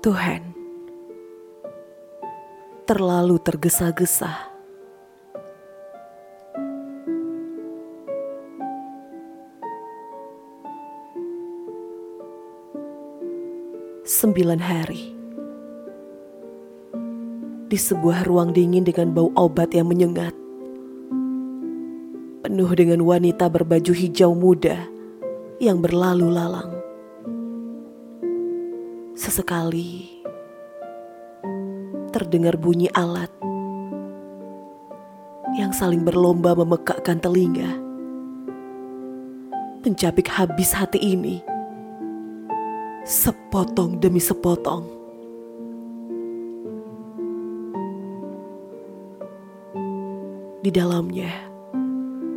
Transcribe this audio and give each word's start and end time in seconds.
Tuhan, 0.00 0.56
terlalu 2.88 3.36
tergesa-gesa. 3.36 4.48
Sembilan 14.08 14.56
hari 14.56 15.12
di 17.68 17.76
sebuah 17.76 18.24
ruang 18.24 18.56
dingin 18.56 18.88
dengan 18.88 19.12
bau 19.12 19.28
obat 19.36 19.76
yang 19.76 19.92
menyengat, 19.92 20.32
penuh 22.40 22.72
dengan 22.72 23.04
wanita 23.04 23.52
berbaju 23.52 23.92
hijau 23.92 24.32
muda 24.32 24.80
yang 25.60 25.84
berlalu 25.84 26.32
lalang. 26.32 26.79
Sesekali. 29.20 30.24
Terdengar 32.08 32.56
bunyi 32.56 32.88
alat 32.96 33.28
yang 35.60 35.76
saling 35.76 36.08
berlomba 36.08 36.56
memekakkan 36.56 37.20
telinga, 37.20 37.68
mencabik 39.84 40.24
habis 40.24 40.72
hati 40.72 40.96
ini 40.96 41.44
sepotong 43.04 44.00
demi 44.00 44.24
sepotong. 44.24 44.88
Di 50.64 50.72
dalamnya, 50.72 51.28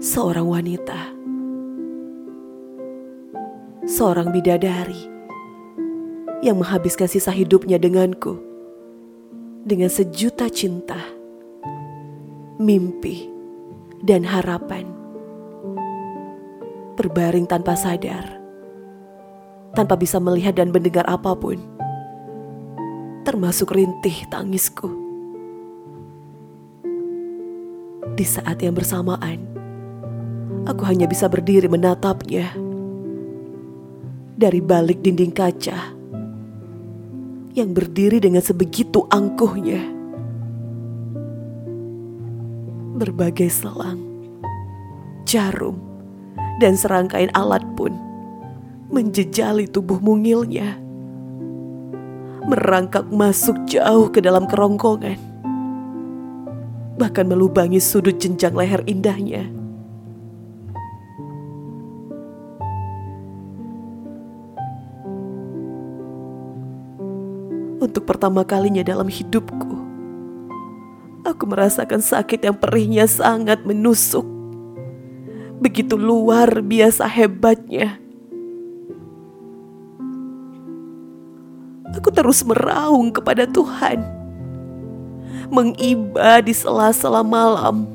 seorang 0.00 0.48
wanita, 0.48 1.00
seorang 3.84 4.32
bidadari 4.32 5.09
yang 6.40 6.56
menghabiskan 6.56 7.08
sisa 7.08 7.28
hidupnya 7.32 7.76
denganku 7.76 8.40
dengan 9.64 9.92
sejuta 9.92 10.48
cinta, 10.48 10.96
mimpi, 12.56 13.28
dan 14.00 14.24
harapan. 14.24 14.88
Berbaring 16.96 17.48
tanpa 17.48 17.76
sadar 17.76 18.40
tanpa 19.74 19.94
bisa 19.94 20.18
melihat 20.18 20.58
dan 20.58 20.74
mendengar 20.74 21.06
apa 21.06 21.34
pun, 21.34 21.58
termasuk 23.22 23.70
rintih 23.70 24.26
tangisku. 24.30 24.90
Di 28.18 28.26
saat 28.26 28.58
yang 28.60 28.74
bersamaan, 28.74 29.46
aku 30.66 30.82
hanya 30.84 31.06
bisa 31.06 31.30
berdiri 31.30 31.70
menatapnya 31.70 32.52
dari 34.36 34.60
balik 34.60 35.00
dinding 35.00 35.32
kaca 35.32 35.99
yang 37.54 37.74
berdiri 37.74 38.22
dengan 38.22 38.42
sebegitu 38.42 39.06
angkuhnya. 39.10 39.82
Berbagai 43.00 43.48
selang, 43.50 43.98
jarum, 45.24 45.80
dan 46.60 46.76
serangkaian 46.76 47.32
alat 47.32 47.64
pun 47.74 47.96
menjejali 48.90 49.70
tubuh 49.70 50.02
mungilnya. 50.02 50.76
Merangkak 52.44 53.06
masuk 53.14 53.56
jauh 53.70 54.10
ke 54.10 54.18
dalam 54.18 54.44
kerongkongan. 54.50 55.18
Bahkan 56.98 57.26
melubangi 57.30 57.80
sudut 57.80 58.18
jenjang 58.20 58.52
leher 58.52 58.82
indahnya. 58.84 59.59
Untuk 67.80 68.04
pertama 68.04 68.44
kalinya 68.44 68.84
dalam 68.84 69.08
hidupku, 69.08 69.72
aku 71.24 71.44
merasakan 71.48 72.04
sakit 72.04 72.44
yang 72.44 72.52
perihnya 72.52 73.08
sangat 73.08 73.64
menusuk. 73.64 74.28
Begitu 75.64 75.96
luar 75.96 76.60
biasa 76.60 77.08
hebatnya. 77.08 77.96
Aku 81.96 82.12
terus 82.12 82.44
meraung 82.44 83.10
kepada 83.16 83.48
Tuhan. 83.48 84.04
Mengiba 85.48 86.44
di 86.44 86.52
sela-sela 86.52 87.24
malam. 87.24 87.88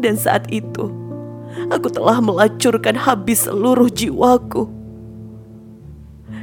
Dan 0.00 0.16
saat 0.16 0.48
itu, 0.48 0.88
aku 1.68 1.92
telah 1.92 2.18
melacurkan 2.18 2.96
habis 2.96 3.44
seluruh 3.44 3.92
jiwaku. 3.92 4.81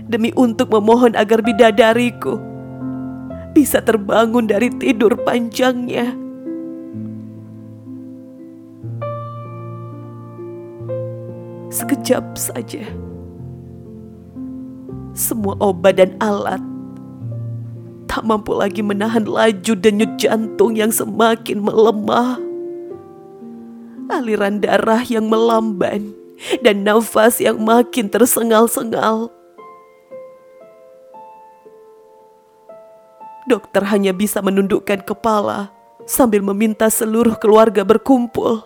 Demi 0.09 0.33
untuk 0.33 0.73
memohon 0.73 1.13
agar 1.13 1.45
bidadariku 1.45 2.41
bisa 3.53 3.77
terbangun 3.77 4.49
dari 4.49 4.73
tidur 4.73 5.13
panjangnya. 5.21 6.17
Sekejap 11.69 12.33
saja 12.33 12.89
semua 15.13 15.53
obat 15.61 16.01
dan 16.01 16.17
alat 16.17 16.61
tak 18.09 18.25
mampu 18.25 18.57
lagi 18.57 18.81
menahan 18.81 19.29
laju 19.29 19.73
denyut 19.77 20.17
jantung 20.17 20.73
yang 20.73 20.89
semakin 20.89 21.61
melemah. 21.61 22.41
Aliran 24.09 24.57
darah 24.65 25.05
yang 25.05 25.29
melamban 25.29 26.17
dan 26.65 26.81
nafas 26.81 27.37
yang 27.37 27.61
makin 27.61 28.09
tersengal-sengal. 28.09 29.29
Dokter 33.47 33.85
hanya 33.87 34.11
bisa 34.11 34.43
menundukkan 34.43 35.05
kepala 35.05 35.71
sambil 36.09 36.43
meminta 36.43 36.91
seluruh 36.91 37.37
keluarga 37.39 37.85
berkumpul. 37.87 38.65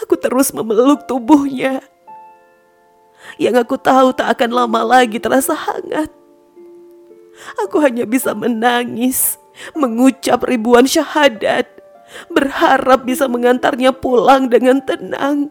Aku 0.00 0.16
terus 0.16 0.50
memeluk 0.56 1.04
tubuhnya 1.04 1.84
yang 3.38 3.54
aku 3.58 3.78
tahu 3.78 4.12
tak 4.16 4.38
akan 4.38 4.50
lama 4.50 4.80
lagi 4.82 5.18
terasa 5.22 5.54
hangat. 5.54 6.10
Aku 7.64 7.80
hanya 7.80 8.04
bisa 8.04 8.36
menangis, 8.36 9.40
mengucap 9.72 10.44
ribuan 10.44 10.84
syahadat, 10.84 11.64
berharap 12.28 13.08
bisa 13.08 13.26
mengantarnya 13.26 13.94
pulang 13.94 14.52
dengan 14.52 14.82
tenang. 14.84 15.48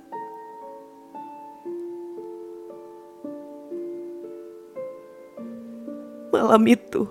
Malam 6.31 6.63
itu, 6.67 7.05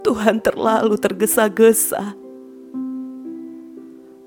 Tuhan 0.00 0.40
terlalu 0.40 0.96
tergesa-gesa. 0.96 2.16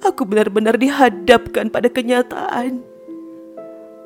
Aku 0.05 0.23
benar-benar 0.23 0.77
dihadapkan 0.77 1.67
pada 1.73 1.89
kenyataan 1.89 2.85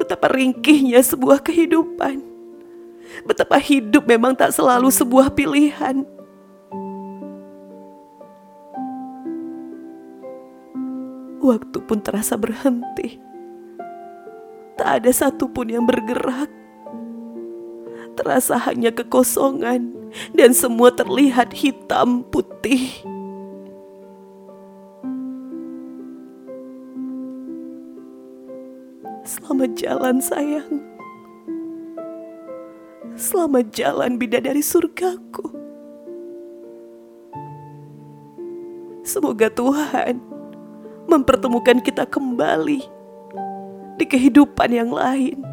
Betapa 0.02 0.34
ringkihnya 0.34 0.98
sebuah 1.06 1.46
kehidupan. 1.46 2.26
Betapa 3.22 3.62
hidup 3.62 4.10
memang 4.10 4.34
tak 4.34 4.50
selalu 4.50 4.90
sebuah 4.90 5.30
pilihan. 5.38 6.02
Waktu 11.38 11.78
pun 11.86 12.02
terasa 12.02 12.34
berhenti. 12.34 13.22
Tak 14.74 15.06
ada 15.06 15.12
satupun 15.14 15.70
yang 15.70 15.86
bergerak. 15.86 16.50
Terasa 18.22 18.54
hanya 18.70 18.94
kekosongan 18.94 19.98
dan 20.38 20.54
semua 20.54 20.94
terlihat 20.94 21.58
hitam 21.58 22.22
putih. 22.30 23.02
Selamat 29.26 29.74
jalan 29.74 30.22
sayang. 30.22 30.70
Selamat 33.18 33.74
jalan 33.74 34.22
bidadari 34.22 34.62
surgaku. 34.62 35.50
Semoga 39.02 39.50
Tuhan 39.50 40.22
mempertemukan 41.10 41.82
kita 41.82 42.06
kembali 42.06 42.86
di 43.98 44.06
kehidupan 44.06 44.70
yang 44.70 44.94
lain. 44.94 45.51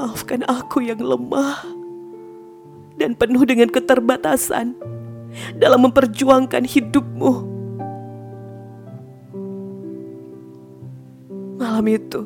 Maafkan 0.00 0.48
aku 0.48 0.80
yang 0.80 0.96
lemah 0.96 1.60
dan 2.96 3.12
penuh 3.12 3.44
dengan 3.44 3.68
keterbatasan 3.68 4.72
dalam 5.60 5.84
memperjuangkan 5.84 6.64
hidupmu 6.64 7.50
malam 11.60 11.84
itu, 11.84 12.24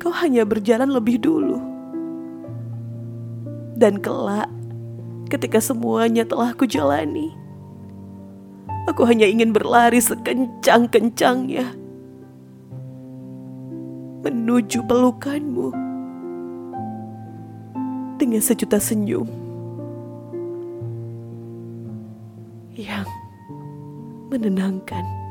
kau 0.00 0.08
hanya 0.12 0.48
berjalan 0.48 0.88
lebih 0.88 1.20
dulu. 1.20 1.60
Dan 3.76 4.00
kelak, 4.00 4.48
ketika 5.28 5.60
semuanya 5.60 6.24
telah 6.24 6.56
kujalani, 6.56 7.32
aku 8.88 9.04
hanya 9.04 9.28
ingin 9.28 9.52
berlari 9.52 10.00
sekencang-kencangnya. 10.00 11.81
Menuju 14.22 14.86
pelukanmu 14.86 15.74
dengan 18.22 18.38
sejuta 18.38 18.78
senyum 18.78 19.26
yang 22.78 23.04
menenangkan. 24.30 25.21